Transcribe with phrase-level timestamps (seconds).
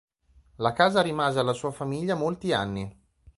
[0.55, 2.99] La casa rimase alla sua famiglia molti anni.